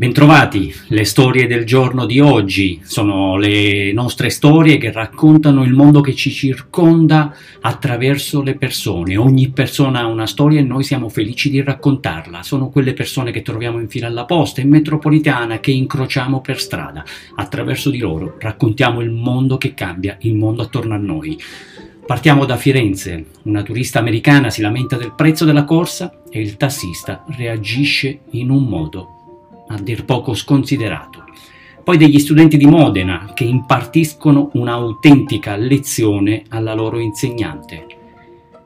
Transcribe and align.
Bentrovati, 0.00 0.74
le 0.88 1.04
storie 1.04 1.46
del 1.46 1.66
giorno 1.66 2.06
di 2.06 2.20
oggi 2.20 2.80
sono 2.82 3.36
le 3.36 3.92
nostre 3.92 4.30
storie 4.30 4.78
che 4.78 4.90
raccontano 4.90 5.62
il 5.62 5.74
mondo 5.74 6.00
che 6.00 6.14
ci 6.14 6.30
circonda 6.30 7.36
attraverso 7.60 8.40
le 8.40 8.56
persone. 8.56 9.18
Ogni 9.18 9.50
persona 9.50 10.00
ha 10.00 10.06
una 10.06 10.26
storia 10.26 10.58
e 10.58 10.62
noi 10.62 10.84
siamo 10.84 11.10
felici 11.10 11.50
di 11.50 11.62
raccontarla. 11.62 12.42
Sono 12.42 12.70
quelle 12.70 12.94
persone 12.94 13.30
che 13.30 13.42
troviamo 13.42 13.78
in 13.78 13.90
fila 13.90 14.06
alla 14.06 14.24
posta, 14.24 14.62
in 14.62 14.70
metropolitana, 14.70 15.60
che 15.60 15.72
incrociamo 15.72 16.40
per 16.40 16.58
strada. 16.58 17.04
Attraverso 17.34 17.90
di 17.90 17.98
loro 17.98 18.36
raccontiamo 18.38 19.02
il 19.02 19.10
mondo 19.10 19.58
che 19.58 19.74
cambia, 19.74 20.16
il 20.20 20.34
mondo 20.34 20.62
attorno 20.62 20.94
a 20.94 20.98
noi. 20.98 21.38
Partiamo 22.06 22.46
da 22.46 22.56
Firenze. 22.56 23.26
Una 23.42 23.62
turista 23.62 23.98
americana 23.98 24.48
si 24.48 24.62
lamenta 24.62 24.96
del 24.96 25.12
prezzo 25.14 25.44
della 25.44 25.64
corsa 25.64 26.22
e 26.30 26.40
il 26.40 26.56
tassista 26.56 27.22
reagisce 27.36 28.20
in 28.30 28.48
un 28.48 28.64
modo 28.64 29.16
a 29.70 29.80
dir 29.80 30.04
poco 30.04 30.34
sconsiderato. 30.34 31.24
Poi 31.82 31.96
degli 31.96 32.18
studenti 32.18 32.56
di 32.56 32.66
Modena 32.66 33.32
che 33.34 33.44
impartiscono 33.44 34.50
un'autentica 34.52 35.56
lezione 35.56 36.44
alla 36.48 36.74
loro 36.74 36.98
insegnante. 36.98 37.86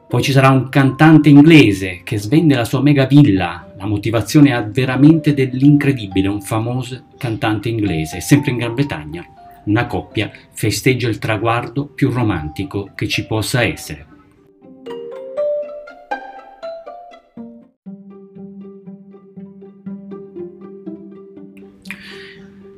Poi 0.09 0.23
ci 0.23 0.33
sarà 0.33 0.51
un 0.51 0.69
cantante 0.69 1.29
inglese 1.29 2.01
che 2.05 2.19
svende 2.19 2.55
la 2.55 2.65
sua 2.65 2.83
mega 2.83 3.07
villa. 3.07 3.73
La 3.77 3.87
motivazione 3.87 4.53
ha 4.53 4.63
veramente 4.63 5.35
dell'incredibile, 5.35 6.29
un 6.29 6.41
famoso 6.41 7.05
cantante 7.17 7.69
inglese, 7.69 8.21
sempre 8.21 8.51
in 8.51 8.59
Gran 8.59 8.75
Bretagna. 8.75 9.25
Una 9.65 9.87
coppia 9.87 10.31
festeggia 10.53 11.09
il 11.09 11.19
traguardo 11.19 11.87
più 11.87 12.11
romantico 12.11 12.91
che 12.95 13.09
ci 13.09 13.27
possa 13.27 13.63
essere. 13.63 14.14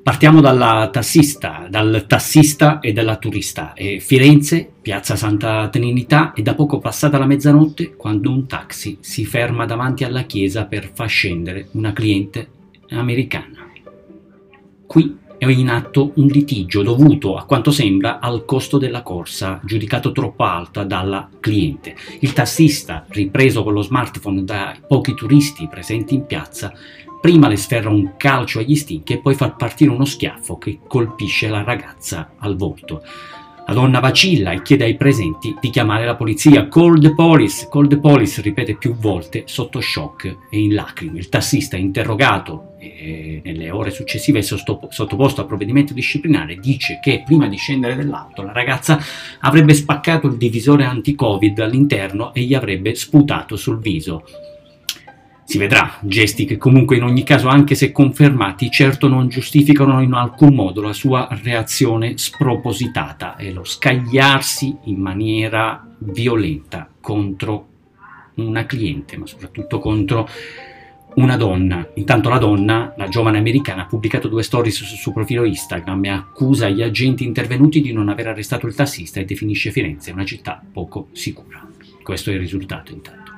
Partiamo 0.07 0.41
dalla 0.41 0.89
tassista, 0.93 1.67
dal 1.69 2.05
tassista 2.07 2.79
e 2.79 2.93
dalla 2.93 3.17
turista. 3.17 3.73
E 3.75 3.99
Firenze, 3.99 4.71
piazza 4.81 5.17
Santa 5.17 5.69
Trinità, 5.69 6.33
è 6.33 6.43
da 6.43 6.55
poco 6.55 6.79
passata 6.79 7.19
la 7.19 7.27
mezzanotte 7.27 7.97
quando 7.97 8.31
un 8.31 8.47
taxi 8.47 8.99
si 9.01 9.25
ferma 9.25 9.67
davanti 9.67 10.05
alla 10.05 10.23
chiesa 10.23 10.67
per 10.67 10.93
far 10.95 11.09
scendere 11.09 11.71
una 11.73 11.93
cliente 11.93 12.49
americana. 12.91 13.69
Qui 14.87 15.19
è 15.39 15.47
in 15.47 15.69
atto 15.69 16.13
un 16.15 16.27
litigio 16.29 16.85
dovuto, 16.85 17.37
a 17.37 17.45
quanto 17.45 17.73
sembra, 17.73 18.21
al 18.21 18.45
costo 18.45 18.79
della 18.79 19.03
corsa, 19.03 19.61
giudicato 19.65 20.13
troppo 20.13 20.45
alta 20.45 20.85
dalla 20.85 21.29
cliente. 21.41 21.97
Il 22.21 22.33
tassista, 22.33 23.05
ripreso 23.09 23.65
con 23.65 23.73
lo 23.73 23.83
smartphone 23.83 24.45
dai 24.45 24.77
pochi 24.87 25.15
turisti 25.15 25.67
presenti 25.67 26.15
in 26.15 26.27
piazza, 26.27 26.73
prima 27.27 27.49
le 27.49 27.57
sferra 27.57 27.91
un 27.91 28.13
calcio 28.17 28.61
agli 28.61 28.77
stinchi 28.77 29.15
e 29.15 29.19
poi 29.19 29.35
fa 29.35 29.51
partire 29.51 29.91
uno 29.91 30.05
schiaffo 30.05 30.59
che 30.59 30.79
colpisce 30.87 31.49
la 31.49 31.65
ragazza 31.65 32.35
al 32.39 32.55
volto. 32.55 33.03
La 33.67 33.75
donna 33.75 33.99
vacilla 33.99 34.53
e 34.53 34.63
chiede 34.63 34.85
ai 34.85 34.95
presenti 34.95 35.57
di 35.61 35.71
chiamare 35.71 36.05
la 36.05 36.15
polizia. 36.15 36.69
Call 36.69 37.01
the 37.01 37.17
police, 37.17 37.67
call 37.69 37.89
the 37.89 37.99
police, 37.99 38.41
ripete 38.43 38.77
più 38.77 38.95
volte 38.95 39.43
sotto 39.47 39.81
shock 39.81 40.37
e 40.49 40.61
in 40.61 40.73
lacrime. 40.73 41.19
Il 41.19 41.29
tassista, 41.29 41.77
interrogato 41.77 42.75
e 42.79 43.41
nelle 43.43 43.73
ore 43.73 43.91
successive 43.91 44.41
sottoposto 44.41 45.41
a 45.41 45.47
provvedimento 45.47 45.95
disciplinare, 45.95 46.61
dice 46.61 47.01
che 47.03 47.25
prima 47.27 47.49
di 47.49 47.57
scendere 47.57 47.97
dall'auto 47.97 48.43
la 48.43 48.53
ragazza 48.53 49.01
avrebbe 49.41 49.75
spaccato 49.75 50.29
il 50.29 50.37
divisore 50.37 50.85
anti-covid 50.85 51.59
all'interno 51.59 52.33
e 52.33 52.43
gli 52.43 52.55
avrebbe 52.55 52.95
sputato 52.95 53.57
sul 53.57 53.81
viso. 53.81 54.23
Si 55.49 55.59
vedrà, 55.59 55.99
gesti 56.03 56.45
che 56.45 56.57
comunque 56.57 56.97
in 56.97 57.05
ogni 57.05 57.23
caso, 57.23 57.47
anche 57.47 57.77
se 57.77 57.93
confermati, 57.93 58.69
certo 58.69 59.07
non 59.07 59.29
giustificano 59.29 60.03
in 60.03 60.13
alcun 60.13 60.53
modo 60.57 60.83
la 60.83 60.93
sua 60.93 61.29
reazione 61.41 62.19
spropositata 62.19 63.37
e 63.37 63.53
lo 63.53 63.63
scagliarsi 63.63 64.77
in 64.87 64.99
maniera 64.99 65.87
violenta 65.99 66.91
contro 67.01 67.69
una 68.35 68.67
cliente, 68.67 69.17
ma 69.17 69.27
soprattutto 69.27 69.79
contro 69.79 70.29
una 71.15 71.37
donna. 71.37 71.91
Intanto 71.95 72.29
la 72.29 72.39
donna, 72.39 72.93
la 72.97 73.07
giovane 73.07 73.39
americana, 73.39 73.83
ha 73.83 73.87
pubblicato 73.87 74.27
due 74.27 74.43
stories 74.43 74.83
sul 74.83 74.99
suo 74.99 75.13
profilo 75.13 75.45
Instagram 75.45 76.07
e 76.07 76.09
accusa 76.09 76.69
gli 76.69 76.83
agenti 76.83 77.23
intervenuti 77.23 77.81
di 77.81 77.93
non 77.93 78.09
aver 78.09 78.27
arrestato 78.27 78.67
il 78.67 78.75
tassista 78.75 79.21
e 79.21 79.25
definisce 79.25 79.71
Firenze 79.71 80.11
una 80.11 80.25
città 80.25 80.61
poco 80.73 81.07
sicura. 81.13 81.65
Questo 82.03 82.31
è 82.31 82.33
il 82.33 82.41
risultato 82.41 82.91
intanto. 82.91 83.36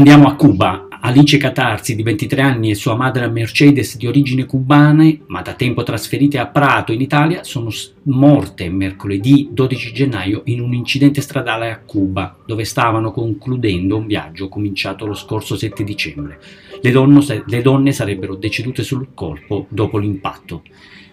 Andiamo 0.00 0.28
a 0.28 0.34
Cuba. 0.34 0.88
Alice 1.02 1.36
Catarzi, 1.36 1.94
di 1.94 2.02
23 2.02 2.40
anni, 2.40 2.70
e 2.70 2.74
sua 2.74 2.94
madre 2.94 3.28
Mercedes, 3.28 3.98
di 3.98 4.06
origine 4.06 4.46
cubane, 4.46 5.20
ma 5.26 5.42
da 5.42 5.52
tempo 5.52 5.82
trasferite 5.82 6.38
a 6.38 6.46
Prato, 6.46 6.92
in 6.92 7.02
Italia, 7.02 7.44
sono 7.44 7.68
morte 8.04 8.70
mercoledì 8.70 9.50
12 9.52 9.92
gennaio 9.92 10.40
in 10.46 10.62
un 10.62 10.72
incidente 10.72 11.20
stradale 11.20 11.70
a 11.70 11.80
Cuba, 11.80 12.34
dove 12.46 12.64
stavano 12.64 13.12
concludendo 13.12 13.98
un 13.98 14.06
viaggio 14.06 14.48
cominciato 14.48 15.04
lo 15.04 15.12
scorso 15.12 15.54
7 15.54 15.84
dicembre. 15.84 16.40
Le, 16.80 16.90
donne, 16.90 17.44
le 17.44 17.60
donne 17.60 17.92
sarebbero 17.92 18.36
decedute 18.36 18.82
sul 18.82 19.08
colpo 19.12 19.66
dopo 19.68 19.98
l'impatto. 19.98 20.62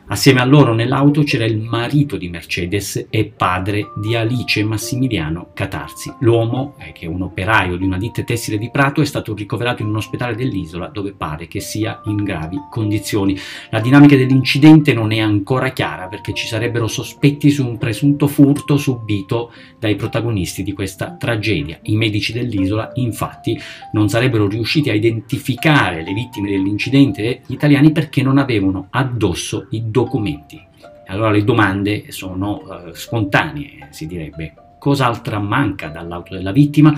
Assieme 0.09 0.39
a 0.39 0.45
loro 0.45 0.73
nell'auto 0.73 1.23
c'era 1.23 1.43
il 1.43 1.57
marito 1.57 2.15
di 2.15 2.29
Mercedes 2.29 3.07
e 3.09 3.25
padre 3.25 3.91
di 3.97 4.15
Alice 4.15 4.63
Massimiliano 4.63 5.49
Catarzi. 5.53 6.13
L'uomo, 6.19 6.75
eh, 6.79 6.93
che 6.93 7.07
è 7.07 7.09
un 7.09 7.23
operaio 7.23 7.75
di 7.75 7.83
una 7.83 7.97
ditta 7.97 8.23
tessile 8.23 8.57
di 8.57 8.71
Prato, 8.71 9.01
è 9.01 9.05
stato 9.05 9.33
ricoverato 9.33 9.81
in 9.81 9.89
un 9.89 9.97
ospedale 9.97 10.33
dell'isola 10.33 10.87
dove 10.87 11.11
pare 11.11 11.49
che 11.49 11.59
sia 11.59 11.99
in 12.05 12.23
gravi 12.23 12.57
condizioni. 12.69 13.37
La 13.69 13.81
dinamica 13.81 14.15
dell'incidente 14.15 14.93
non 14.93 15.11
è 15.11 15.19
ancora 15.19 15.73
chiara 15.73 16.07
perché 16.07 16.33
ci 16.33 16.47
sarebbero 16.47 16.87
sospetti 16.87 17.49
su 17.49 17.67
un 17.67 17.77
presunto 17.77 18.27
furto 18.27 18.77
subito 18.77 19.51
dai 19.77 19.97
protagonisti 19.97 20.63
di 20.63 20.71
questa 20.71 21.17
tragedia. 21.19 21.79
I 21.81 21.97
medici 21.97 22.31
dell'isola, 22.31 22.91
infatti, 22.93 23.59
non 23.91 24.07
sarebbero 24.07 24.47
riusciti 24.47 24.89
a 24.89 24.93
identificare 24.93 26.01
le 26.01 26.13
vittime 26.13 26.49
dell'incidente 26.49 27.41
italiani 27.47 27.91
perché 27.91 28.23
non 28.23 28.37
avevano 28.37 28.87
addosso 28.91 29.67
i 29.71 29.91
documenti. 29.97 30.63
Allora 31.07 31.31
le 31.31 31.43
domande 31.43 32.11
sono 32.11 32.61
uh, 32.61 32.93
spontanee, 32.93 33.87
si 33.89 34.05
direbbe. 34.05 34.53
Cos'altra 34.77 35.39
manca 35.39 35.87
dall'auto 35.87 36.35
della 36.35 36.51
vittima? 36.51 36.93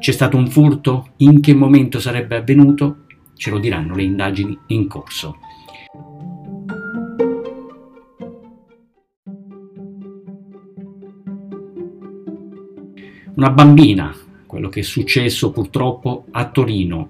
C'è 0.00 0.12
stato 0.12 0.36
un 0.36 0.48
furto? 0.48 1.10
In 1.18 1.40
che 1.40 1.54
momento 1.54 2.00
sarebbe 2.00 2.36
avvenuto? 2.36 3.04
Ce 3.36 3.50
lo 3.50 3.58
diranno 3.58 3.94
le 3.94 4.02
indagini 4.02 4.58
in 4.68 4.88
corso. 4.88 5.36
Una 13.36 13.50
bambina, 13.50 14.14
quello 14.46 14.68
che 14.68 14.80
è 14.80 14.82
successo 14.82 15.50
purtroppo 15.50 16.26
a 16.30 16.48
Torino, 16.48 17.08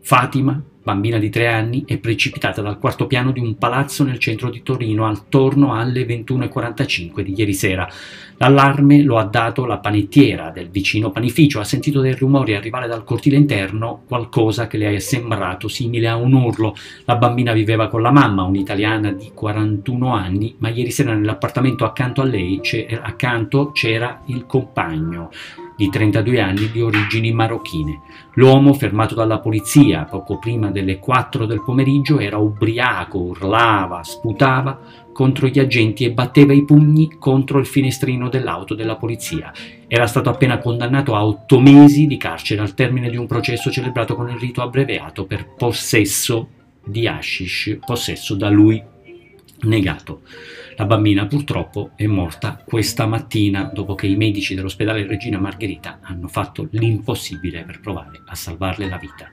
Fatima, 0.00 0.60
bambina 0.86 1.18
di 1.18 1.30
tre 1.30 1.48
anni, 1.48 1.82
è 1.84 1.98
precipitata 1.98 2.62
dal 2.62 2.78
quarto 2.78 3.08
piano 3.08 3.32
di 3.32 3.40
un 3.40 3.58
palazzo 3.58 4.04
nel 4.04 4.20
centro 4.20 4.50
di 4.50 4.62
Torino 4.62 5.08
attorno 5.08 5.74
alle 5.74 6.06
21.45 6.06 7.22
di 7.22 7.34
ieri 7.36 7.54
sera. 7.54 7.88
L'allarme 8.36 9.02
lo 9.02 9.18
ha 9.18 9.24
dato 9.24 9.64
la 9.64 9.78
panettiera 9.78 10.50
del 10.50 10.68
vicino 10.68 11.10
panificio. 11.10 11.58
Ha 11.58 11.64
sentito 11.64 12.00
dei 12.00 12.14
rumori 12.14 12.54
arrivare 12.54 12.86
dal 12.86 13.02
cortile 13.02 13.34
interno, 13.34 14.02
qualcosa 14.06 14.68
che 14.68 14.76
le 14.76 14.94
è 14.94 14.98
sembrato 15.00 15.66
simile 15.66 16.06
a 16.06 16.14
un 16.14 16.34
urlo. 16.34 16.76
La 17.04 17.16
bambina 17.16 17.52
viveva 17.52 17.88
con 17.88 18.00
la 18.00 18.12
mamma, 18.12 18.44
un'italiana 18.44 19.10
di 19.10 19.32
41 19.34 20.14
anni, 20.14 20.54
ma 20.58 20.68
ieri 20.68 20.92
sera 20.92 21.14
nell'appartamento 21.14 21.84
accanto 21.84 22.20
a 22.20 22.24
lei, 22.24 22.60
c'era 22.62 24.22
il 24.26 24.46
compagno 24.46 25.30
di 25.76 25.90
32 25.90 26.40
anni 26.40 26.70
di 26.70 26.80
origini 26.80 27.32
marocchine. 27.32 28.00
L'uomo, 28.34 28.72
fermato 28.72 29.14
dalla 29.14 29.38
polizia 29.38 30.04
poco 30.04 30.38
prima 30.38 30.70
delle 30.70 30.98
4 30.98 31.46
del 31.46 31.62
pomeriggio, 31.62 32.18
era 32.18 32.38
ubriaco, 32.38 33.18
urlava, 33.18 34.02
sputava 34.02 35.04
contro 35.12 35.46
gli 35.46 35.58
agenti 35.58 36.04
e 36.04 36.12
batteva 36.12 36.52
i 36.52 36.64
pugni 36.64 37.16
contro 37.18 37.58
il 37.58 37.64
finestrino 37.64 38.28
dell'auto 38.28 38.74
della 38.74 38.96
polizia. 38.96 39.52
Era 39.86 40.06
stato 40.06 40.28
appena 40.28 40.58
condannato 40.58 41.14
a 41.14 41.24
otto 41.24 41.58
mesi 41.58 42.06
di 42.06 42.16
carcere 42.18 42.60
al 42.60 42.74
termine 42.74 43.08
di 43.08 43.16
un 43.16 43.26
processo 43.26 43.70
celebrato 43.70 44.14
con 44.14 44.28
il 44.28 44.38
rito 44.38 44.60
abbreviato 44.60 45.24
per 45.24 45.54
possesso 45.56 46.48
di 46.84 47.06
hashish, 47.06 47.78
possesso 47.84 48.34
da 48.34 48.50
lui 48.50 48.82
negato. 49.62 50.20
La 50.78 50.84
bambina 50.84 51.26
purtroppo 51.26 51.92
è 51.96 52.04
morta 52.04 52.62
questa 52.62 53.06
mattina 53.06 53.70
dopo 53.72 53.94
che 53.94 54.06
i 54.06 54.14
medici 54.14 54.54
dell'ospedale 54.54 55.06
Regina 55.06 55.38
Margherita 55.38 56.00
hanno 56.02 56.28
fatto 56.28 56.68
l'impossibile 56.72 57.64
per 57.64 57.80
provare 57.80 58.20
a 58.26 58.34
salvarle 58.34 58.86
la 58.86 58.98
vita. 58.98 59.30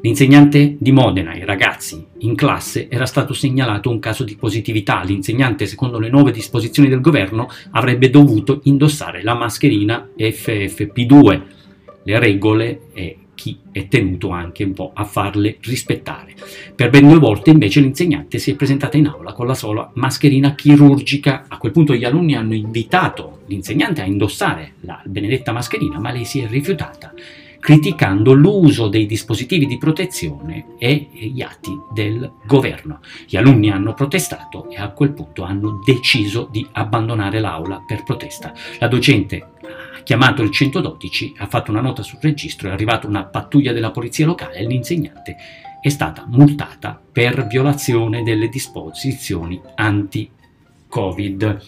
L'insegnante 0.00 0.76
di 0.80 0.90
Modena, 0.90 1.30
ai 1.30 1.44
ragazzi 1.44 2.04
in 2.18 2.34
classe, 2.34 2.88
era 2.90 3.06
stato 3.06 3.32
segnalato 3.32 3.88
un 3.88 4.00
caso 4.00 4.24
di 4.24 4.34
positività. 4.34 5.04
L'insegnante, 5.04 5.66
secondo 5.66 6.00
le 6.00 6.10
nuove 6.10 6.32
disposizioni 6.32 6.88
del 6.88 7.00
governo, 7.00 7.48
avrebbe 7.70 8.10
dovuto 8.10 8.58
indossare 8.64 9.22
la 9.22 9.34
mascherina 9.34 10.08
FFP2. 10.18 11.61
Le 12.04 12.18
regole 12.18 12.88
e 12.92 13.16
chi 13.34 13.58
è 13.72 13.88
tenuto 13.88 14.30
anche 14.30 14.62
un 14.62 14.72
po' 14.72 14.92
a 14.94 15.04
farle 15.04 15.56
rispettare. 15.60 16.34
Per 16.74 16.90
ben 16.90 17.08
due 17.08 17.18
volte 17.18 17.50
invece 17.50 17.80
l'insegnante 17.80 18.38
si 18.38 18.52
è 18.52 18.54
presentata 18.54 18.96
in 18.96 19.06
aula 19.06 19.32
con 19.32 19.46
la 19.46 19.54
sola 19.54 19.90
mascherina 19.94 20.54
chirurgica. 20.54 21.46
A 21.48 21.56
quel 21.58 21.72
punto 21.72 21.94
gli 21.94 22.04
alunni 22.04 22.34
hanno 22.34 22.54
invitato 22.54 23.40
l'insegnante 23.46 24.00
a 24.00 24.04
indossare 24.04 24.74
la 24.80 25.00
benedetta 25.04 25.52
mascherina, 25.52 25.98
ma 25.98 26.12
lei 26.12 26.24
si 26.24 26.40
è 26.40 26.46
rifiutata 26.46 27.12
criticando 27.62 28.32
l'uso 28.32 28.88
dei 28.88 29.06
dispositivi 29.06 29.66
di 29.66 29.78
protezione 29.78 30.74
e 30.78 31.08
gli 31.12 31.40
atti 31.42 31.70
del 31.92 32.32
governo. 32.44 32.98
Gli 33.24 33.36
alunni 33.36 33.70
hanno 33.70 33.94
protestato 33.94 34.68
e 34.68 34.78
a 34.78 34.90
quel 34.90 35.12
punto 35.12 35.44
hanno 35.44 35.80
deciso 35.84 36.48
di 36.50 36.66
abbandonare 36.72 37.38
l'aula 37.38 37.80
per 37.86 38.02
protesta. 38.02 38.52
La 38.80 38.88
docente 38.88 39.50
ha 39.96 40.02
chiamato 40.02 40.42
il 40.42 40.50
112, 40.50 41.34
ha 41.36 41.46
fatto 41.46 41.70
una 41.70 41.80
nota 41.80 42.02
sul 42.02 42.18
registro, 42.20 42.68
è 42.68 42.72
arrivata 42.72 43.06
una 43.06 43.26
pattuglia 43.26 43.72
della 43.72 43.92
polizia 43.92 44.26
locale 44.26 44.56
e 44.56 44.66
l'insegnante 44.66 45.36
è 45.80 45.88
stata 45.88 46.24
multata 46.26 47.00
per 47.12 47.46
violazione 47.46 48.24
delle 48.24 48.48
disposizioni 48.48 49.62
anti-Covid. 49.76 51.60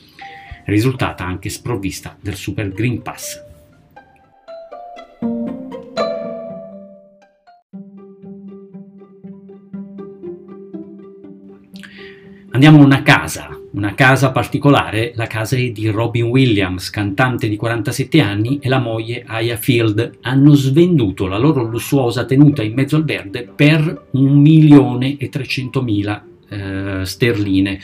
Risultata 0.64 1.24
anche 1.24 1.50
sprovvista 1.50 2.16
del 2.20 2.34
Super 2.34 2.70
Green 2.70 3.00
Pass. 3.00 3.43
Andiamo 12.66 12.82
a 12.82 12.94
una 12.94 13.02
casa, 13.02 13.60
una 13.72 13.92
casa 13.92 14.32
particolare, 14.32 15.12
la 15.16 15.26
casa 15.26 15.54
di 15.54 15.90
Robin 15.90 16.24
Williams, 16.24 16.88
cantante 16.88 17.46
di 17.46 17.56
47 17.56 18.22
anni, 18.22 18.58
e 18.58 18.70
la 18.70 18.78
moglie 18.78 19.22
Aya 19.26 19.58
Field. 19.58 20.12
Hanno 20.22 20.54
svenduto 20.54 21.26
la 21.26 21.36
loro 21.36 21.62
lussuosa 21.62 22.24
tenuta 22.24 22.62
in 22.62 22.72
mezzo 22.72 22.96
al 22.96 23.04
verde 23.04 23.42
per 23.42 24.06
1.300.000 24.14 26.20
eh, 26.48 27.04
sterline, 27.04 27.78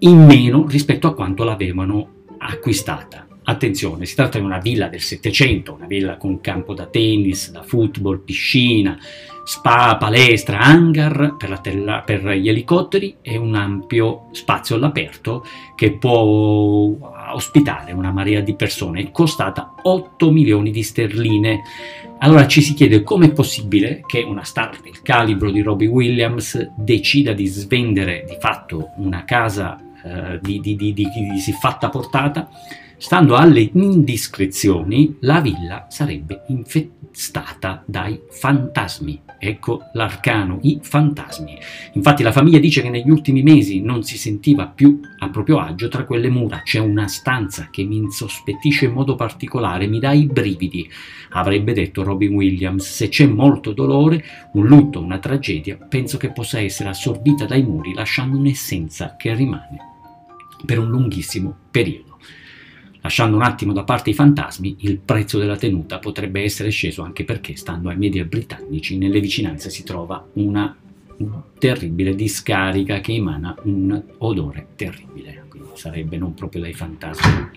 in 0.00 0.26
meno 0.26 0.66
rispetto 0.68 1.06
a 1.06 1.14
quanto 1.14 1.42
l'avevano 1.42 2.08
acquistata. 2.36 3.26
Attenzione, 3.44 4.04
si 4.04 4.16
tratta 4.16 4.38
di 4.38 4.44
una 4.44 4.58
villa 4.58 4.88
del 4.88 5.00
Settecento, 5.00 5.72
una 5.72 5.86
villa 5.86 6.18
con 6.18 6.42
campo 6.42 6.74
da 6.74 6.84
tennis, 6.84 7.50
da 7.50 7.62
football, 7.62 8.22
piscina, 8.22 8.98
spa, 9.44 9.96
palestra, 9.96 10.58
hangar 10.58 11.36
per, 11.36 11.58
tella, 11.60 12.02
per, 12.04 12.28
gli 12.30 12.48
elicotteri 12.48 13.16
e 13.22 13.36
un 13.36 13.54
ampio 13.54 14.28
spazio 14.32 14.76
all'aperto 14.76 15.44
che 15.74 15.92
può 15.92 16.20
ospitare 17.32 17.92
una 17.92 18.12
marea 18.12 18.40
di 18.40 18.54
persone. 18.54 19.10
Costata 19.10 19.74
8 19.82 20.30
milioni 20.30 20.70
di 20.70 20.82
sterline. 20.82 21.62
Allora 22.18 22.46
ci 22.46 22.60
si 22.60 22.74
chiede 22.74 23.02
come 23.02 23.26
è 23.26 23.32
possibile 23.32 24.02
che 24.06 24.20
una 24.22 24.44
star 24.44 24.78
del 24.82 25.00
calibro 25.02 25.50
di 25.50 25.62
Robbie 25.62 25.88
Williams 25.88 26.72
decida 26.76 27.32
di 27.32 27.46
svendere 27.46 28.24
di 28.28 28.36
fatto 28.38 28.90
una 28.96 29.24
casa 29.24 29.78
eh, 30.04 30.38
di, 30.40 30.60
di, 30.60 30.76
di, 30.76 30.92
di 30.92 31.38
siffatta 31.38 31.88
portata 31.88 32.48
Stando 33.00 33.34
alle 33.34 33.70
indiscrezioni, 33.72 35.16
la 35.20 35.40
villa 35.40 35.86
sarebbe 35.88 36.42
infestata 36.48 37.82
dai 37.86 38.20
fantasmi. 38.28 39.22
Ecco 39.38 39.84
l'arcano, 39.94 40.58
i 40.60 40.80
fantasmi. 40.82 41.58
Infatti 41.94 42.22
la 42.22 42.30
famiglia 42.30 42.58
dice 42.58 42.82
che 42.82 42.90
negli 42.90 43.08
ultimi 43.08 43.42
mesi 43.42 43.80
non 43.80 44.02
si 44.02 44.18
sentiva 44.18 44.66
più 44.66 45.00
a 45.18 45.30
proprio 45.30 45.60
agio 45.60 45.88
tra 45.88 46.04
quelle 46.04 46.28
mura. 46.28 46.60
C'è 46.62 46.78
una 46.78 47.08
stanza 47.08 47.68
che 47.70 47.84
mi 47.84 47.96
insospettisce 47.96 48.84
in 48.84 48.92
modo 48.92 49.14
particolare, 49.14 49.86
mi 49.86 49.98
dà 49.98 50.12
i 50.12 50.26
brividi, 50.26 50.86
avrebbe 51.30 51.72
detto 51.72 52.02
Robin 52.02 52.34
Williams. 52.34 52.86
Se 52.86 53.08
c'è 53.08 53.24
molto 53.24 53.72
dolore, 53.72 54.22
un 54.52 54.66
lutto, 54.66 55.00
una 55.00 55.18
tragedia, 55.18 55.78
penso 55.88 56.18
che 56.18 56.32
possa 56.32 56.60
essere 56.60 56.90
assorbita 56.90 57.46
dai 57.46 57.62
muri 57.62 57.94
lasciando 57.94 58.36
un'essenza 58.36 59.16
che 59.16 59.34
rimane 59.34 59.78
per 60.66 60.78
un 60.78 60.90
lunghissimo 60.90 61.56
periodo. 61.70 62.09
Lasciando 63.02 63.36
un 63.36 63.42
attimo 63.42 63.72
da 63.72 63.84
parte 63.84 64.10
i 64.10 64.14
fantasmi, 64.14 64.76
il 64.80 64.98
prezzo 64.98 65.38
della 65.38 65.56
tenuta 65.56 65.98
potrebbe 65.98 66.42
essere 66.42 66.70
sceso 66.70 67.02
anche 67.02 67.24
perché, 67.24 67.56
stando 67.56 67.88
ai 67.88 67.96
media 67.96 68.24
britannici, 68.24 68.98
nelle 68.98 69.20
vicinanze 69.20 69.70
si 69.70 69.84
trova 69.84 70.24
una 70.34 70.76
terribile 71.58 72.14
discarica 72.14 73.00
che 73.00 73.12
emana 73.12 73.54
un 73.64 74.02
odore 74.18 74.68
terribile, 74.76 75.44
quindi 75.48 75.70
sarebbe 75.74 76.16
non 76.16 76.34
proprio 76.34 76.62
dai 76.62 76.72
fantasmi. 76.72 77.50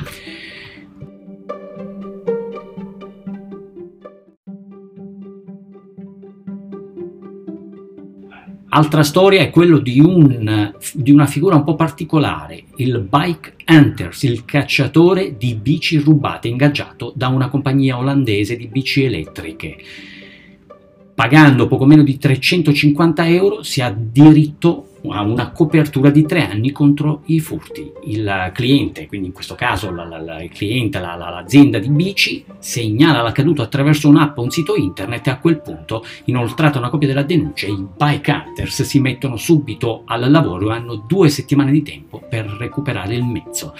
Altra 8.75 9.03
storia 9.03 9.41
è 9.41 9.51
quella 9.51 9.77
di, 9.77 9.99
un, 9.99 10.73
di, 10.93 11.11
una 11.11 11.27
figura 11.27 11.57
un 11.57 11.63
po' 11.63 11.75
particolare, 11.75 12.63
il 12.77 13.05
Bike 13.07 13.53
Hunters, 13.67 14.23
il 14.23 14.45
cacciatore 14.45 15.37
di 15.37 15.53
bici 15.53 15.99
rubate 15.99 16.47
ingaggiato 16.47 17.13
da 17.15 17.27
una 17.27 17.49
compagnia 17.49 17.99
olandese 17.99 18.55
di 18.55 18.65
bici 18.65 19.03
elettriche. 19.03 19.77
Pagando 21.13 21.67
poco 21.67 21.85
meno 21.85 22.01
di 22.01 22.17
350 22.17 23.27
euro 23.27 23.61
si 23.61 23.79
ha 23.79 23.95
diritto 23.95 24.87
ha 25.11 25.21
una 25.21 25.51
copertura 25.51 26.09
di 26.09 26.25
tre 26.25 26.47
anni 26.49 26.71
contro 26.71 27.21
i 27.25 27.39
furti. 27.39 27.91
Il 28.03 28.51
cliente, 28.53 29.07
quindi 29.07 29.27
in 29.27 29.33
questo 29.33 29.55
caso 29.55 29.91
la, 29.91 30.05
la, 30.05 30.19
la, 30.19 30.41
il 30.41 30.49
cliente, 30.49 30.99
l'azienda 30.99 31.79
di 31.79 31.89
bici, 31.89 32.45
segnala 32.59 33.21
l'accaduto 33.21 33.61
attraverso 33.61 34.07
un'app 34.07 34.37
o 34.37 34.43
un 34.43 34.51
sito 34.51 34.75
internet 34.75 35.27
e 35.27 35.31
a 35.31 35.39
quel 35.39 35.61
punto, 35.61 36.05
inoltrata 36.25 36.79
una 36.79 36.89
copia 36.89 37.07
della 37.07 37.23
denuncia, 37.23 37.67
i 37.67 37.85
bike 37.97 38.31
hunters 38.31 38.83
si 38.83 38.99
mettono 38.99 39.37
subito 39.37 40.03
al 40.05 40.29
lavoro 40.31 40.69
e 40.69 40.73
hanno 40.73 40.95
due 40.95 41.29
settimane 41.29 41.71
di 41.71 41.81
tempo 41.81 42.21
per 42.27 42.45
recuperare 42.45 43.15
il 43.15 43.23
mezzo. 43.23 43.73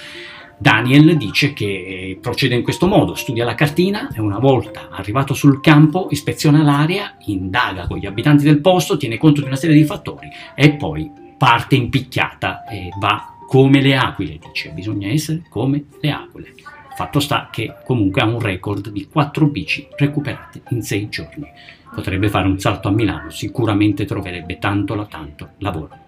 Daniel 0.64 1.18
dice 1.18 1.52
che 1.52 2.18
procede 2.22 2.56
in 2.56 2.64
questo 2.64 2.88
modo, 2.88 3.16
studia 3.16 3.44
la 3.44 3.54
cartina 3.54 4.08
e 4.14 4.22
una 4.22 4.40
volta 4.40 4.88
arrivato 4.92 5.34
sul 5.34 5.60
campo 5.60 6.08
ispeziona 6.10 6.64
l'area, 6.64 7.18
indaga 7.26 7.86
con 7.86 7.98
gli 7.98 8.06
abitanti 8.06 8.46
del 8.46 8.62
posto, 8.62 8.96
tiene 8.96 9.18
conto 9.18 9.42
di 9.42 9.48
una 9.48 9.58
serie 9.58 9.76
di 9.76 9.84
fattori 9.84 10.30
e 10.56 10.72
poi 10.76 11.12
parte 11.38 11.76
in 11.76 11.90
picchiata 11.90 12.64
e 12.64 12.88
va 12.98 13.36
come 13.46 13.82
le 13.82 13.98
aquile, 13.98 14.40
dice, 14.42 14.70
bisogna 14.70 15.10
essere 15.10 15.44
come 15.50 15.84
le 16.00 16.12
aquile. 16.12 16.54
Fatto 16.96 17.20
sta 17.20 17.50
che 17.52 17.74
comunque 17.84 18.22
ha 18.22 18.26
un 18.26 18.40
record 18.40 18.90
di 18.90 19.06
4 19.12 19.46
bici 19.48 19.86
recuperate 19.98 20.62
in 20.70 20.82
6 20.82 21.10
giorni. 21.10 21.46
Potrebbe 21.94 22.30
fare 22.30 22.48
un 22.48 22.58
salto 22.58 22.88
a 22.88 22.92
Milano, 22.92 23.30
sicuramente 23.32 24.06
troverebbe 24.06 24.60
tanto 24.60 24.96
la 24.96 25.06
tanto 25.08 25.50
lavoro. 25.58 26.03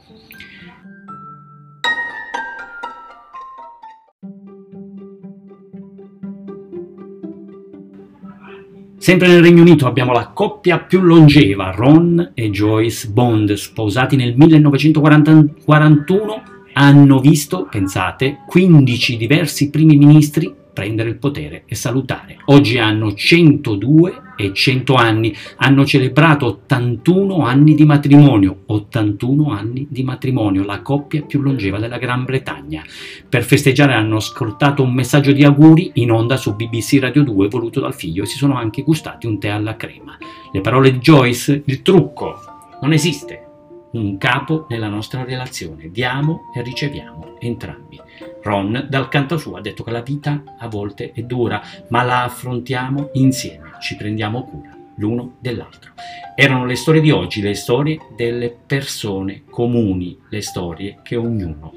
Sempre 9.06 9.28
nel 9.28 9.44
Regno 9.44 9.62
Unito 9.62 9.86
abbiamo 9.86 10.14
la 10.14 10.30
coppia 10.30 10.80
più 10.80 11.00
longeva, 11.00 11.70
Ron 11.70 12.32
e 12.34 12.50
Joyce 12.50 13.08
Bond, 13.10 13.54
sposati 13.54 14.16
nel 14.16 14.34
1941, 14.36 16.44
hanno 16.74 17.20
visto, 17.20 17.68
pensate, 17.70 18.40
15 18.48 19.18
diversi 19.18 19.70
primi 19.70 19.96
ministri 19.96 20.52
prendere 20.76 21.08
il 21.08 21.16
potere 21.16 21.64
e 21.66 21.74
salutare. 21.74 22.38
Oggi 22.48 22.78
hanno 22.78 23.14
102 23.14 24.34
e 24.36 24.54
100 24.54 24.94
anni, 24.94 25.34
hanno 25.56 25.86
celebrato 25.86 26.46
81 26.48 27.46
anni 27.46 27.74
di 27.74 27.86
matrimonio, 27.86 28.64
81 28.66 29.52
anni 29.52 29.88
di 29.90 30.04
matrimonio, 30.04 30.66
la 30.66 30.82
coppia 30.82 31.22
più 31.22 31.42
longeva 31.42 31.80
della 31.80 31.98
Gran 31.98 32.26
Bretagna. 32.26 32.84
Per 33.28 33.44
festeggiare 33.44 33.94
hanno 33.94 34.18
ascoltato 34.18 34.84
un 34.84 34.94
messaggio 34.94 35.32
di 35.32 35.46
auguri 35.46 35.92
in 35.96 36.12
onda 36.12 36.36
su 36.36 36.54
BBC 36.56 36.98
Radio 37.00 37.24
2 37.24 37.48
voluto 37.48 37.80
dal 37.80 37.96
figlio 37.96 38.24
e 38.24 38.26
si 38.26 38.36
sono 38.36 38.56
anche 38.56 38.84
gustati 38.84 39.26
un 39.26 39.40
tè 39.40 39.48
alla 39.48 39.78
crema. 39.78 40.18
Le 40.52 40.60
parole 40.60 40.92
di 40.92 40.98
Joyce, 40.98 41.64
il 41.66 41.82
trucco, 41.82 42.36
non 42.82 42.92
esiste 42.92 43.44
un 43.92 44.18
capo 44.18 44.66
nella 44.68 44.90
nostra 44.90 45.24
relazione, 45.24 45.90
diamo 45.90 46.52
e 46.54 46.62
riceviamo 46.62 47.38
entrambi. 47.40 48.00
Ron 48.46 48.86
dal 48.88 49.10
canto 49.10 49.40
suo 49.40 49.58
ha 49.58 49.62
detto 49.62 49.84
che 49.84 49.90
la 49.90 50.04
vita 50.04 50.44
a 50.60 50.68
volte 50.68 51.12
è 51.14 51.24
dura, 51.24 51.60
ma 51.88 52.04
la 52.04 52.26
affrontiamo 52.26 53.10
insieme, 53.14 53.72
ci 53.80 53.96
prendiamo 53.96 54.44
cura 54.44 54.78
l'uno 54.98 55.38
dell'altro. 55.40 55.94
Erano 56.36 56.66
le 56.66 56.76
storie 56.76 57.02
di 57.02 57.10
oggi, 57.10 57.42
le 57.42 57.56
storie 57.56 58.00
delle 58.16 58.52
persone 58.52 59.44
comuni, 59.50 60.20
le 60.30 60.42
storie 60.42 61.00
che 61.02 61.16
ognuno 61.16 61.74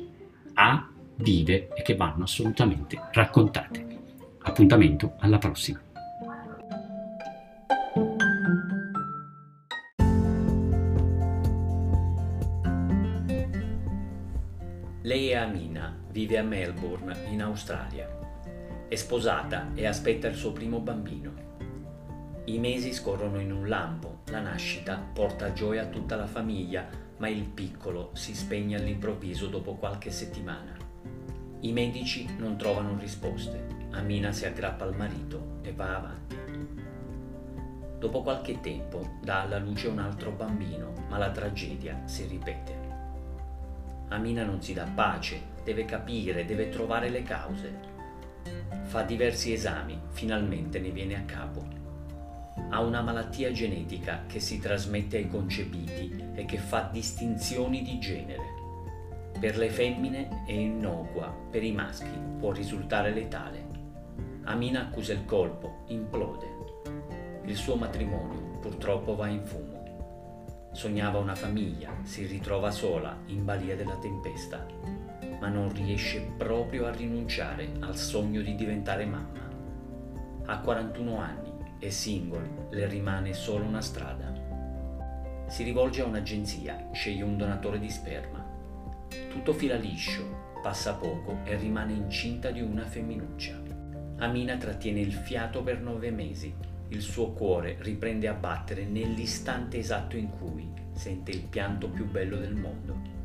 ha, 0.54 0.86
vive 1.16 1.70
e 1.74 1.80
che 1.80 1.96
vanno 1.96 2.24
assolutamente 2.24 3.00
raccontate. 3.12 3.86
Appuntamento 4.42 5.14
alla 5.20 5.38
prossima. 5.38 5.87
Vive 16.10 16.38
a 16.38 16.42
Melbourne, 16.42 17.16
in 17.30 17.42
Australia. 17.42 18.08
È 18.88 18.94
sposata 18.94 19.70
e 19.74 19.86
aspetta 19.86 20.28
il 20.28 20.34
suo 20.34 20.52
primo 20.52 20.80
bambino. 20.80 21.46
I 22.44 22.58
mesi 22.58 22.92
scorrono 22.94 23.40
in 23.40 23.52
un 23.52 23.68
lampo, 23.68 24.20
la 24.30 24.40
nascita 24.40 24.96
porta 25.12 25.52
gioia 25.52 25.82
a 25.82 25.86
tutta 25.86 26.16
la 26.16 26.26
famiglia, 26.26 26.88
ma 27.18 27.28
il 27.28 27.44
piccolo 27.44 28.10
si 28.14 28.34
spegne 28.34 28.76
all'improvviso 28.76 29.48
dopo 29.48 29.74
qualche 29.74 30.10
settimana. 30.10 30.74
I 31.60 31.72
medici 31.72 32.26
non 32.38 32.56
trovano 32.56 32.96
risposte. 32.98 33.76
Amina 33.90 34.32
si 34.32 34.46
aggrappa 34.46 34.84
al 34.84 34.96
marito 34.96 35.58
e 35.62 35.72
va 35.72 35.96
avanti. 35.96 36.36
Dopo 37.98 38.22
qualche 38.22 38.60
tempo 38.60 39.18
dà 39.20 39.42
alla 39.42 39.58
luce 39.58 39.88
un 39.88 39.98
altro 39.98 40.30
bambino, 40.30 40.92
ma 41.08 41.18
la 41.18 41.30
tragedia 41.30 42.00
si 42.04 42.26
ripete. 42.26 42.78
Amina 44.08 44.44
non 44.44 44.62
si 44.62 44.72
dà 44.72 44.84
pace, 44.84 45.56
deve 45.68 45.84
capire, 45.84 46.46
deve 46.46 46.70
trovare 46.70 47.10
le 47.10 47.22
cause. 47.22 47.70
Fa 48.84 49.02
diversi 49.02 49.52
esami, 49.52 50.00
finalmente 50.12 50.78
ne 50.78 50.88
viene 50.88 51.14
a 51.14 51.24
capo. 51.26 51.62
Ha 52.70 52.80
una 52.80 53.02
malattia 53.02 53.52
genetica 53.52 54.24
che 54.26 54.40
si 54.40 54.58
trasmette 54.60 55.18
ai 55.18 55.28
concepiti 55.28 56.24
e 56.34 56.46
che 56.46 56.56
fa 56.56 56.88
distinzioni 56.90 57.82
di 57.82 57.98
genere. 57.98 58.56
Per 59.38 59.58
le 59.58 59.68
femmine 59.68 60.44
è 60.46 60.52
innocua, 60.52 61.28
per 61.50 61.62
i 61.62 61.72
maschi 61.72 62.18
può 62.38 62.50
risultare 62.50 63.12
letale. 63.12 63.66
Amina 64.44 64.80
accusa 64.80 65.12
il 65.12 65.26
colpo, 65.26 65.84
implode. 65.88 66.46
Il 67.44 67.56
suo 67.56 67.76
matrimonio 67.76 68.58
purtroppo 68.58 69.14
va 69.14 69.28
in 69.28 69.44
fumo. 69.44 70.70
Sognava 70.72 71.18
una 71.18 71.34
famiglia, 71.34 71.90
si 72.04 72.24
ritrova 72.24 72.70
sola 72.70 73.18
in 73.26 73.44
balia 73.44 73.76
della 73.76 73.96
tempesta, 73.96 74.66
ma 75.40 75.48
non 75.48 75.72
riesce 75.72 76.20
proprio 76.36 76.86
a 76.86 76.90
rinunciare 76.90 77.70
al 77.80 77.96
sogno 77.96 78.40
di 78.40 78.54
diventare 78.54 79.04
mamma. 79.06 79.48
Ha 80.46 80.58
41 80.60 81.18
anni, 81.18 81.52
è 81.78 81.88
single, 81.90 82.68
le 82.70 82.86
rimane 82.86 83.32
solo 83.34 83.64
una 83.64 83.80
strada. 83.80 84.32
Si 85.46 85.62
rivolge 85.62 86.02
a 86.02 86.06
un'agenzia, 86.06 86.88
sceglie 86.92 87.22
un 87.22 87.36
donatore 87.36 87.78
di 87.78 87.90
sperma. 87.90 88.44
Tutto 89.30 89.52
fila 89.52 89.76
liscio, 89.76 90.56
passa 90.62 90.94
poco 90.94 91.38
e 91.44 91.56
rimane 91.56 91.92
incinta 91.92 92.50
di 92.50 92.60
una 92.60 92.84
femminuccia. 92.84 93.56
Amina 94.18 94.56
trattiene 94.56 95.00
il 95.00 95.12
fiato 95.12 95.62
per 95.62 95.80
nove 95.80 96.10
mesi 96.10 96.52
il 96.90 97.02
suo 97.02 97.32
cuore 97.32 97.76
riprende 97.80 98.28
a 98.28 98.32
battere 98.32 98.86
nell'istante 98.86 99.78
esatto 99.78 100.16
in 100.16 100.30
cui 100.30 100.66
sente 100.92 101.30
il 101.32 101.42
pianto 101.42 101.90
più 101.90 102.06
bello 102.06 102.38
del 102.38 102.54
mondo. 102.54 103.17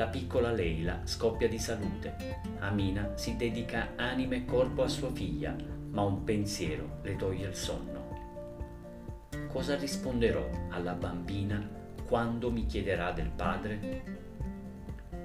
La 0.00 0.06
piccola 0.06 0.50
Leila 0.50 1.02
scoppia 1.04 1.46
di 1.46 1.58
salute. 1.58 2.14
Amina 2.60 3.10
si 3.16 3.36
dedica 3.36 3.88
anima 3.96 4.34
e 4.34 4.46
corpo 4.46 4.82
a 4.82 4.88
sua 4.88 5.12
figlia, 5.12 5.54
ma 5.90 6.00
un 6.00 6.24
pensiero 6.24 7.00
le 7.02 7.16
toglie 7.16 7.48
il 7.48 7.54
sonno. 7.54 9.28
Cosa 9.48 9.76
risponderò 9.76 10.48
alla 10.70 10.94
bambina 10.94 11.62
quando 12.06 12.50
mi 12.50 12.64
chiederà 12.64 13.12
del 13.12 13.28
padre? 13.28 14.02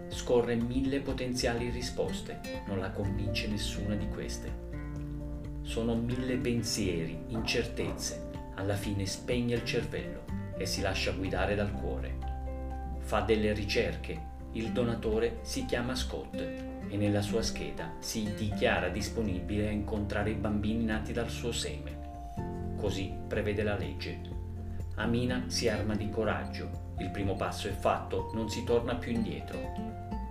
Scorre 0.10 0.56
mille 0.56 1.00
potenziali 1.00 1.70
risposte, 1.70 2.42
non 2.68 2.80
la 2.80 2.92
convince 2.92 3.48
nessuna 3.48 3.96
di 3.96 4.10
queste. 4.10 4.52
Sono 5.62 5.96
mille 5.96 6.36
pensieri, 6.36 7.18
incertezze. 7.28 8.30
Alla 8.56 8.76
fine 8.76 9.06
spegne 9.06 9.56
il 9.56 9.64
cervello 9.64 10.26
e 10.58 10.66
si 10.66 10.82
lascia 10.82 11.14
guidare 11.14 11.56
dal 11.56 11.72
cuore. 11.72 12.18
Fa 13.00 13.22
delle 13.22 13.54
ricerche. 13.54 14.34
Il 14.56 14.72
donatore 14.72 15.40
si 15.42 15.66
chiama 15.66 15.96
Scott 15.96 16.34
e 16.88 16.96
nella 16.96 17.22
sua 17.22 17.42
scheda 17.42 17.96
si 18.00 18.34
dichiara 18.36 18.88
disponibile 18.88 19.68
a 19.68 19.72
incontrare 19.72 20.30
i 20.30 20.36
bambini 20.36 20.86
nati 20.86 21.12
dal 21.12 21.30
suo 21.30 21.52
seme. 21.52 22.74
Così 22.78 23.14
prevede 23.28 23.64
la 23.64 23.76
legge. 23.78 24.22
Amina 24.96 25.44
si 25.48 25.68
arma 25.68 25.94
di 25.96 26.10
coraggio. 26.10 26.94
Il 27.00 27.10
primo 27.10 27.36
passo 27.36 27.68
è 27.68 27.72
fatto, 27.72 28.32
non 28.34 28.50
si 28.50 28.64
torna 28.64 28.96
più 28.96 29.12
indietro. 29.12 29.60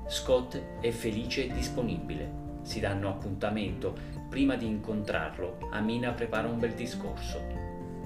Scott 0.07 0.59
è 0.81 0.90
felice 0.90 1.45
e 1.45 1.52
disponibile. 1.52 2.43
Si 2.62 2.81
danno 2.81 3.11
appuntamento 3.11 3.95
prima 4.31 4.57
di 4.57 4.66
incontrarlo, 4.66 5.59
Amina 5.71 6.12
prepara 6.12 6.49
un 6.49 6.59
bel 6.59 6.73
discorso. 6.73 7.43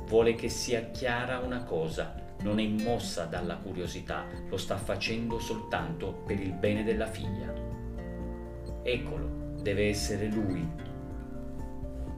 Vuole 0.06 0.34
che 0.34 0.48
sia 0.48 0.90
chiara 0.90 1.38
una 1.38 1.62
cosa, 1.62 2.12
non 2.42 2.60
è 2.60 2.66
mossa 2.66 3.24
dalla 3.24 3.56
curiosità, 3.56 4.24
lo 4.48 4.56
sta 4.56 4.76
facendo 4.76 5.38
soltanto 5.38 6.22
per 6.26 6.40
il 6.40 6.52
bene 6.52 6.84
della 6.84 7.06
figlia. 7.06 7.52
Eccolo, 8.82 9.56
deve 9.60 9.88
essere 9.88 10.26
lui. 10.26 10.66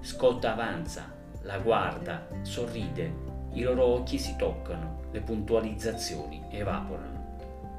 Scott 0.00 0.44
avanza, 0.44 1.12
la 1.42 1.58
guarda, 1.58 2.26
sorride, 2.42 3.28
i 3.52 3.62
loro 3.62 3.84
occhi 3.84 4.18
si 4.18 4.36
toccano, 4.36 5.08
le 5.10 5.20
puntualizzazioni 5.20 6.44
evaporano. 6.50 7.18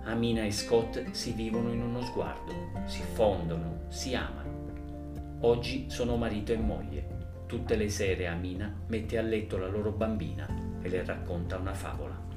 Amina 0.04 0.44
e 0.44 0.52
Scott 0.52 1.12
si 1.12 1.32
vivono 1.32 1.72
in 1.72 1.82
uno 1.82 2.02
sguardo, 2.02 2.54
si 2.86 3.02
fondono, 3.14 3.84
si 3.88 4.16
amano. 4.16 5.40
Oggi 5.42 5.90
sono 5.90 6.18
marito 6.18 6.52
e 6.52 6.58
moglie. 6.58 7.20
Tutte 7.46 7.76
le 7.76 7.90
sere 7.90 8.28
Amina 8.28 8.74
mette 8.88 9.18
a 9.18 9.22
letto 9.22 9.58
la 9.58 9.68
loro 9.68 9.92
bambina 9.92 10.48
e 10.82 10.90
le 10.90 11.06
racconta 11.06 11.58
una 11.58 11.74
favola. 11.74 12.31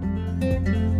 Música 0.00 0.93